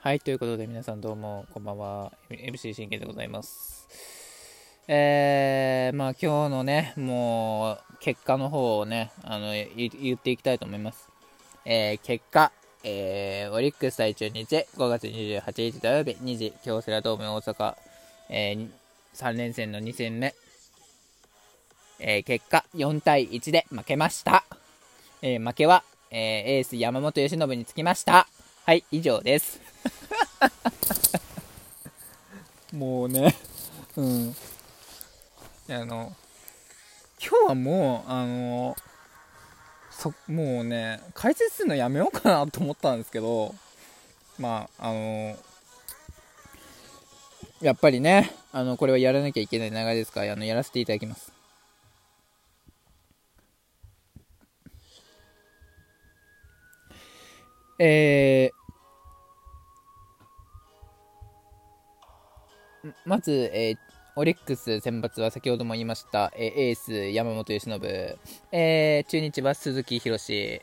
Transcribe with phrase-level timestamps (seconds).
[0.00, 2.12] はい、ということで皆さんどうもこんばんは。
[2.30, 3.88] MC 信玄でございます。
[4.86, 11.08] えー、まあ今日のね、もう結果の方をね、あの言っていきたいと思います。
[11.64, 12.52] えー、結果、
[12.84, 17.74] えー、オリックス対中日、5月28日土曜日、2時、京セラドーム大阪、
[18.28, 18.70] えー、
[19.16, 20.32] 3連戦の2戦目、
[21.98, 24.44] えー、結果4対1で負けました。
[25.22, 26.18] えー、負けは、えー、
[26.58, 28.28] エース山本由伸につきました。
[28.64, 29.67] はい、以上です。
[32.72, 33.34] もうね、
[33.96, 34.34] うん。
[35.70, 36.14] あの、
[37.20, 38.76] 今日はもう、あの、
[39.90, 43.54] そ、もうね、解説するのやめようかなと思ったんですけど、
[44.38, 45.36] まあ、あの、
[47.60, 51.32] やっぱりね、あの、これはやらなきゃいけない流れですから、あの、やらせていただきます。
[57.80, 58.57] えー、
[63.08, 63.78] まず、えー、
[64.16, 67.80] オリックス先発は先ほども言いました、えー、エース山本由伸、
[68.52, 70.62] えー、中日は鈴木宏、え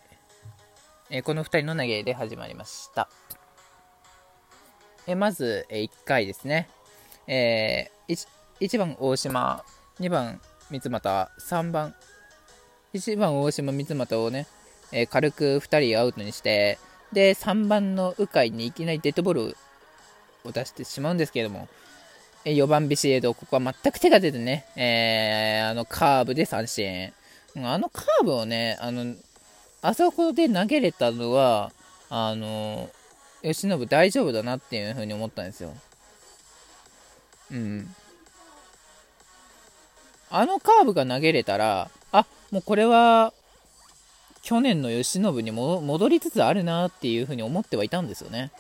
[1.10, 3.10] ー、この2人の投げで始まりました。
[5.08, 6.70] えー、まず、えー、1回ですね、
[7.26, 8.28] えー、1,
[8.62, 9.64] 1番大島、
[10.00, 11.96] 2番三俣、3番、
[12.94, 14.46] 1番大島、三俣をね、
[14.92, 16.78] えー、軽く2人アウトにして、
[17.12, 19.58] で、3番の鵜飼にいきなりデッドボール
[20.44, 21.68] を出してしまうんですけれども、
[22.46, 27.12] 4番ビシエド、ここは全く手が出てね、えー、あのカーブで三振。
[27.58, 29.16] あのカーブをね、あの、
[29.82, 31.72] あそこで投げれたのは、
[32.10, 32.90] あの、
[33.42, 35.74] 吉信大丈夫だなっていうふうに思ったんですよ。
[37.52, 37.96] うん。
[40.30, 43.34] あのカーブが投げれたら、あ、もうこれは、
[44.42, 48.52] 去年の吉信に戻りつつあるなっていうふうに思ってはいたんですよね。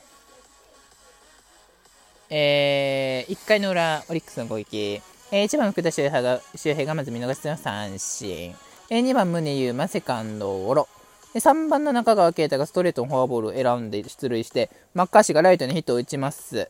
[2.30, 2.85] えー、
[3.28, 5.02] 1回の裏、オリックスの攻撃。
[5.32, 8.56] えー、1番福田周平が周平がまず見逃しの三振。
[8.90, 10.88] えー、2番宗優馬セカンドゴロ。
[11.34, 16.70] 3番の中川圭太がストレートのフォアボールを選んで出塁して、マッカーシーがライトにヒットを打ちます。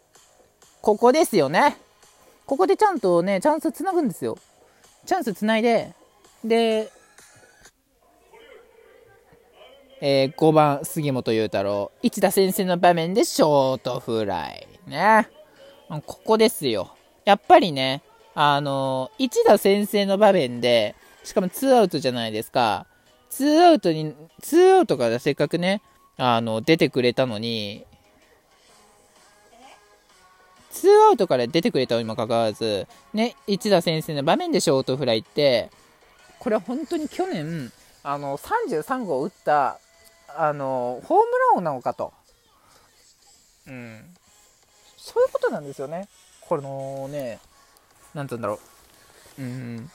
[0.81, 1.77] ここですよね。
[2.45, 4.37] ここでちゃんとね、チャンスつなぐんですよ。
[5.05, 5.93] チャンスつないで、
[6.43, 6.91] で、
[10.01, 14.67] えー、5番杉本裕太郎、一田先生の場面でショートフライ。
[14.87, 15.27] ね。
[16.05, 16.95] ここですよ。
[17.25, 18.01] やっぱりね、
[18.33, 22.85] あの、一打先制の場面で、しかもツーアウトじゃないですか。
[23.29, 25.81] ツーアウトに、ツーアウトからせっかくね、
[26.17, 27.85] あの、出てくれたのに、
[30.71, 35.71] ツーアウトから出てくれたにもかかわらず、ね、一打先制の場面でショートフライって、
[36.39, 37.71] これは本当に去年、
[38.03, 39.79] あの、33号打った、
[40.37, 42.13] あの、ホームラン王なのかと。
[43.67, 44.15] うん。
[45.05, 46.07] そういうことなんですよね。
[46.41, 47.39] このね、
[48.15, 48.59] なんて言うんだろ
[49.37, 49.41] う。
[49.43, 49.91] うん。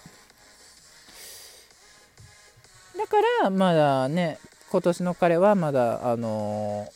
[2.97, 4.39] だから、まだね、
[4.71, 6.87] 今年の彼はまだ、あの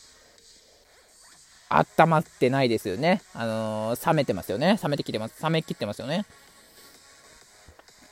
[1.69, 3.21] ー、温まってないですよね。
[3.33, 4.79] あのー、冷めてますよね。
[4.81, 5.43] 冷めてきてます。
[5.43, 6.25] 冷めきってますよね。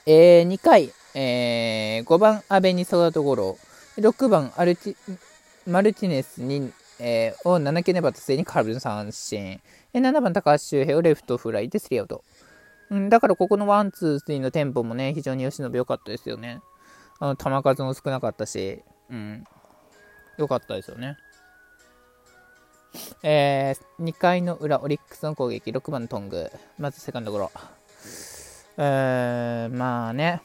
[0.06, 3.58] えー、2回、えー、5番、阿部にサードゴロ、
[3.98, 5.18] 6番、アルティ、
[5.66, 9.62] マルティネスに、えー、を7球粘った末に空振りの三振。
[9.94, 12.24] 7番高橋周平をレフトフライでスリーアウト。
[12.90, 16.62] うん、だからここのワン、ツー、スリーのテンポもね、非常に由伸良かったですよね。
[17.20, 19.44] あの、球数も少なかったし、うん、
[20.38, 21.18] 良かったですよね。
[23.24, 26.52] えー、2回の裏、オリックスの攻撃、6番トング。
[26.78, 27.52] まずセカンドゴロ。
[28.78, 30.42] えー、まあね、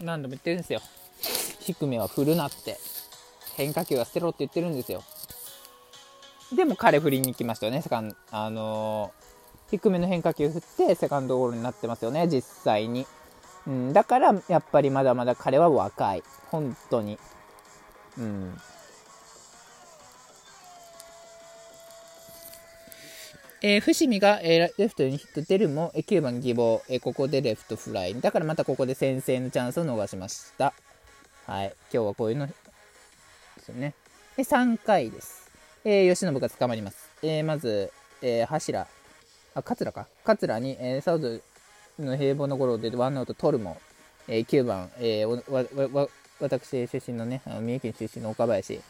[0.00, 0.80] 何度も言ってるんですよ。
[1.60, 2.78] 低めは振るなって。
[3.56, 5.02] 変化球は捨てろって言ってるんですよ。
[6.54, 13.06] でも彼振りに行きましたよね、セカンあのー、低めの変化球振ってセカンドゴールになってますよね、実際に。
[13.66, 16.22] うん、だからやっぱりまだまだ彼は若い。
[16.50, 17.18] 本当に。
[18.18, 18.60] うん。
[23.62, 28.18] えー、伏見が、えー、レフトにヒット出るも、えー、9番義母、えー、ここでレフトフライ。
[28.18, 30.72] だからまたここで先制のチャンスを逃しました。
[31.46, 31.74] はい。
[31.92, 32.54] 今日はこういうので
[33.62, 33.94] すよね。
[34.36, 35.49] で、3回です。
[35.84, 37.08] えー、吉信が捕まります。
[37.22, 37.90] えー、まず、
[38.20, 38.86] えー、柱、
[39.54, 40.06] あ、桂か。
[40.24, 41.40] 桂に、えー、サウド
[41.98, 43.80] の平凡なゴロでワンアウト取るも、
[44.28, 48.80] えー、9番、えー、わ、わ、わ、私出身のね、三重県出身の岡林、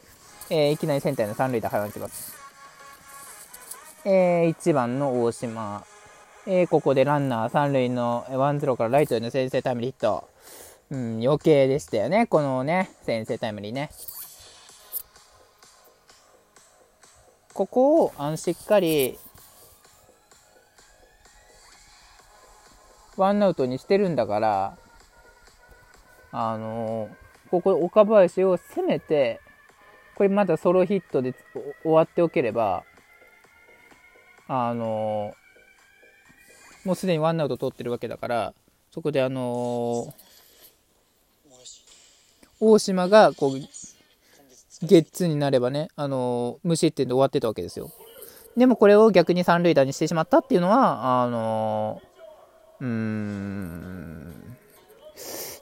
[0.50, 2.34] えー、いきなりセンターの三塁打放ちます。
[4.04, 5.84] えー、1番の大島、
[6.46, 10.28] えー、ここでランナー三塁のワンゼロからライトへの先制タイムリーヒット。
[10.90, 13.90] うん、余計でしたよね、このね、先制タイムリーね。
[17.60, 19.18] ここをあのしっかり
[23.18, 24.78] ワンアウトにしてるんだから
[26.32, 27.10] あの
[27.50, 29.42] ここ岡林を攻めて
[30.14, 31.34] これまだソロヒットで
[31.82, 32.82] 終わっておければ
[34.48, 35.34] あの
[36.86, 38.54] もうすでにワンアウト取ってるわけだから
[38.90, 40.14] そこであの
[42.58, 43.58] 大島がこう
[44.82, 47.90] ゲッツーになればね、あの無失点で終わってたわけですよ。
[48.56, 52.00] でもこれを逆に三塁打にしてしまったっていうのは、あの
[52.80, 54.56] うーん、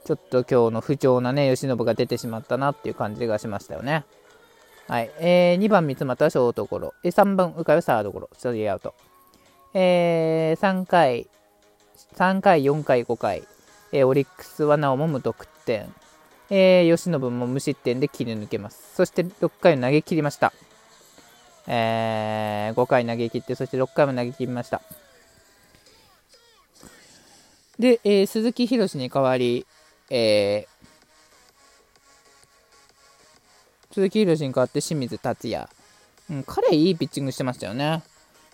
[0.05, 4.05] ちょっと今日の不調なね、吉信が出てしまったなっていう感じがしましたよね。
[4.87, 5.11] はい。
[5.19, 6.95] えー、2番三俣はショートゴロ。
[7.05, 8.31] え3番鵜飼はサードゴロ。
[8.33, 8.95] スリーアウト。
[9.75, 11.29] えー、3回、
[12.17, 13.43] 3回、4回、5回。
[13.93, 15.93] えー、オリックスはなおも無得点。
[16.51, 18.95] えー、吉信も無失点で切り抜けます。
[18.95, 20.53] そして6回を投げ切りました。
[21.67, 24.81] えー、5回投げ切って、そして6回も投げ切りました。
[27.79, 29.67] で、えー、鈴木宏に代わり、
[30.11, 30.69] えー、
[33.95, 35.69] 鈴木宏に代わって清水達也。
[36.31, 38.03] うん、彼いいピッチングしてましたよね。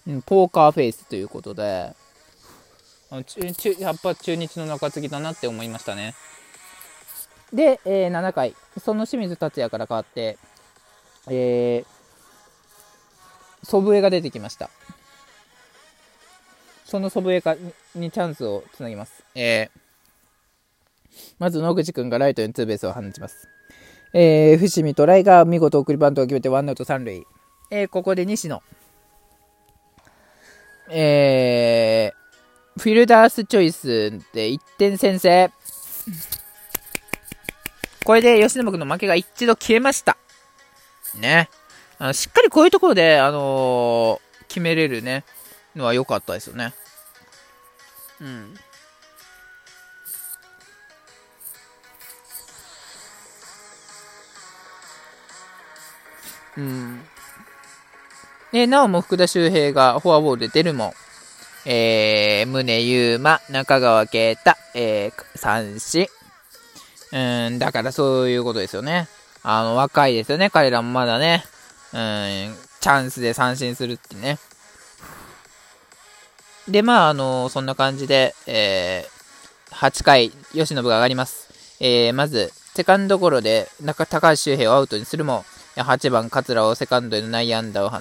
[0.07, 1.95] うん、ポーカーフェイスということで、
[3.11, 3.25] あの
[3.81, 6.15] やっぱ中日の中継ぎだなって思いましたね。
[7.55, 10.37] で、えー、7回、その清水達也から変わって、
[11.29, 14.71] えー、祖父江が出てきました。
[16.85, 17.55] その祖父江か
[17.95, 19.23] にチャンスをつなぎます。
[19.37, 19.81] えー、
[21.39, 23.49] まず野口君がライトにツーベースを放ちます。
[24.13, 27.25] えー、伏見トライが見事送りバントを決めてワンアウト三塁。
[27.71, 28.63] えー、ここで西野。
[30.91, 35.51] えー、フィルダースチョイスで1点先制。
[38.05, 40.17] これで吉野君の負けが一度消えました。
[41.19, 41.49] ね。
[41.99, 45.25] あのしっかりこういうところで、あのー、決めれるね、
[45.75, 46.75] のは良かったですよね。
[48.21, 48.55] うん。
[56.57, 57.03] うん。
[58.53, 60.95] で、なおも福田周平がフォアボールで出るも、
[61.65, 66.07] えー、宗優馬、中川圭太、えー、三振、
[67.15, 69.07] うん、だからそういうことですよね。
[69.45, 71.45] あの、若いですよね、彼らもまだね。
[71.93, 74.39] うん、チャンスで三振するってね。
[76.67, 81.49] で、まあ、あの、そんな感じで、えー、8回、吉信が上がります。
[81.79, 85.45] えー、まず、セカンドゴロで中高橋周平をアウトにするも、
[85.77, 88.01] 8番桂をセカンドへの内野安打を放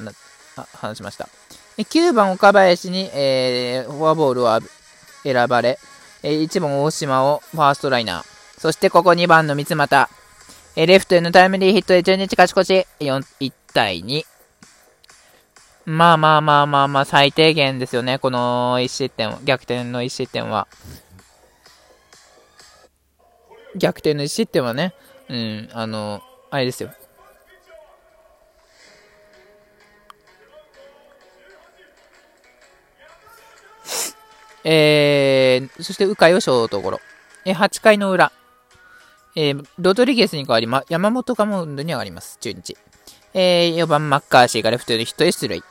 [0.95, 1.29] ちました。
[1.77, 4.59] 9番岡林に、えー、フォアボールを
[5.21, 5.77] 選ばれ、
[6.23, 8.32] 1番大島をファーストライナー。
[8.63, 10.07] そしてここ2番の三俣。
[10.77, 12.87] えレフトへのタイムリーヒットで中日勝ち越し。
[13.01, 14.23] 4、1対2。
[15.83, 18.19] まあまあまあまあまあ、最低限ですよね。
[18.19, 20.69] この1失点、逆転の1失点は。
[23.75, 24.93] 逆転の1失点はね、
[25.27, 26.93] うん、あの、あれですよ。
[34.63, 37.01] えー、そして、鵜飼をショートゴロ。
[37.43, 38.31] え、8回の裏。
[39.35, 42.77] えー、ロドリゲスに代わり、ま、山本がマウンドに上がります、中日。
[43.33, 45.63] えー、4番マッカーシーがレフトでヒットで出塁。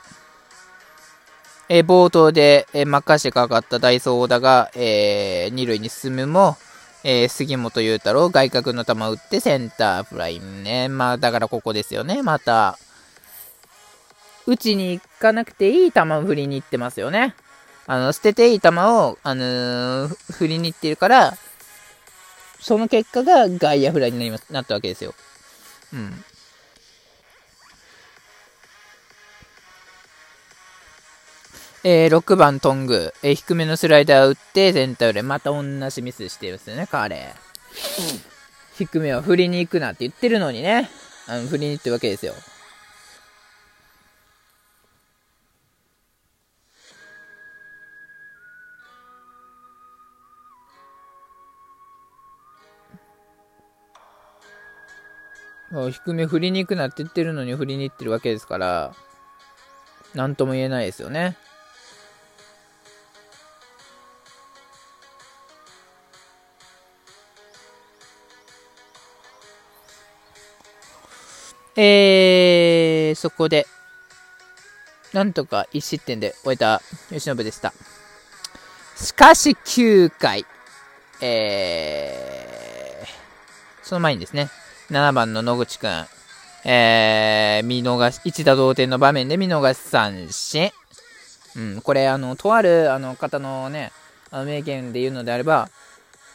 [1.69, 6.57] えー、冒頭で、えー、マッカーシーがかかったダイソー田が、えー、2塁に進むも、
[7.05, 10.89] えー、杉本裕太郎、外角の球を打ってセンターフライね。
[10.89, 12.77] まあ、だからここですよね、また。
[14.45, 17.33] 打ちに行かなくていい球を振りに行ってますよね。
[17.87, 21.37] あの、捨てていい球を、あのー、振りに行ってるから、
[22.63, 25.13] その結果が外野フライになりますなったわけですよ。
[25.93, 26.23] うん。
[31.83, 37.17] えー、6番トング、えー、低めのスライダーを打って全体裏また同じミスしてるんですよね、彼。
[37.17, 37.33] うん、
[38.77, 40.89] 低めは振りに行くなって言ってるのにね、
[41.27, 42.33] あの振りに行ってるわけですよ。
[55.91, 58.93] 低め振りに行くなって言ってるのに振りに行ってるわけですから、
[60.13, 61.35] なんとも言えないですよね。
[71.75, 73.65] えー、そこで、
[75.11, 77.73] なんとか1失点で終えた吉信でした。
[78.95, 80.45] しかし9回、
[81.19, 83.07] えー、
[83.81, 84.51] その前にですね、
[84.89, 86.05] 7番の野口くん。
[86.65, 90.71] えー、見逃し、一打同点の場面で見逃し三振。
[91.55, 93.91] うん、これ、あの、とある、あの、方のね、
[94.31, 95.69] あの名言で言うのであれば、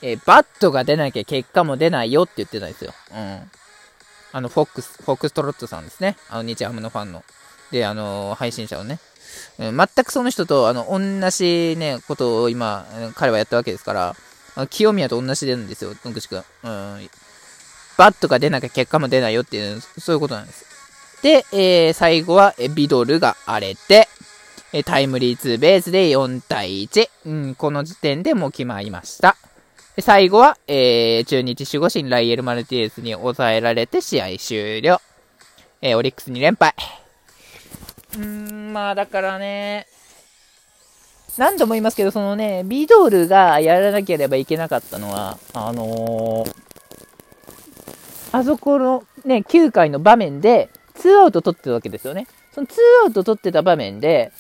[0.03, 2.93] えー、バットが出なきゃ結果も出ないよって言ってたんですよ。
[3.13, 3.51] うん。
[4.33, 6.17] あの、フォックス、フォックストロットさんですね。
[6.31, 7.25] あの、日ハムのファンの。
[7.73, 9.01] で、あの、配信者のね。
[9.59, 14.17] うん、全くその人と、あの、同じね、ことを今、彼はやったわけですから、
[14.67, 16.45] 清宮と同じでるんですよ、野口くん。
[16.63, 17.11] うん。
[17.99, 20.65] バットが出なきゃ結果も出ないよっていう、そういうことなんです。
[21.23, 24.09] で、えー、最後は、ビドルが荒れて、
[24.73, 27.09] えタイムリーツーベースで4対1。
[27.27, 29.37] うん、この時点でもう決まりました。
[29.99, 35.01] 最後は、えー、中日守護神ライエル・マルティエスに抑えられて試合終了。
[35.81, 36.75] えー、オリックス2連敗。
[38.15, 39.87] うーん、まあだからね、
[41.37, 46.68] 何度も言いますけど、そのね、ビドルがやらなければいけなかったのは、あのー、
[48.33, 52.27] あそこのね、9回の場面で、2アウト取ってたわけですよね。
[52.53, 52.71] その2
[53.05, 54.33] アウト取ってた場面で、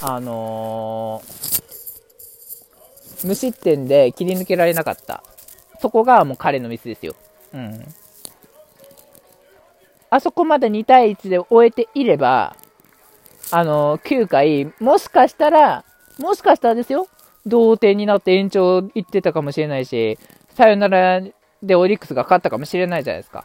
[0.00, 5.22] あのー、無失点で切り抜けられなかった。
[5.80, 7.14] そこがもう彼のミスですよ。
[7.54, 7.84] うん。
[10.10, 12.56] あそこまで2対1で終えていれば、
[13.50, 15.84] あの、9回、もしかしたら、
[16.18, 17.08] もしかしたらですよ、
[17.44, 20.18] 同点になって延長行ってたかもしれないし、
[20.54, 21.20] さよなら
[21.62, 23.44] でオリックスが勝ったかもしれないじゃないですか。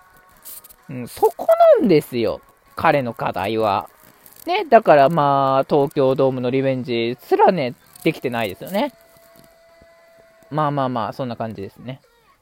[0.89, 1.47] うん、そこ
[1.79, 2.41] なんですよ、
[2.75, 3.89] 彼の課題は。
[4.45, 8.93] ね、だからまあ、東京ドームのリベンジすらね、できてないですよね。
[10.49, 12.01] まあまあまあ、そんな感じですね。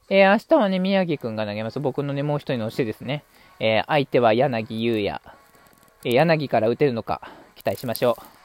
[0.09, 1.79] えー、明日はね、宮城くんが投げます。
[1.79, 3.23] 僕のね、もう一人の推しですね。
[3.59, 5.21] えー、相手は柳優也。
[6.03, 7.21] えー、柳から打てるのか、
[7.55, 8.38] 期待しましょう。